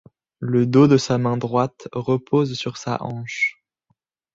[0.39, 3.59] Le dos de sa main droite repose sur sa hanche.